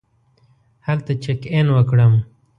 هلته 0.87 1.11
چېک 1.23 1.41
اېن 1.53 1.67
وکړم. 1.73 2.13